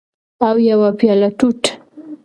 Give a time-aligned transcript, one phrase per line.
[0.47, 1.61] او یوه پیاله توت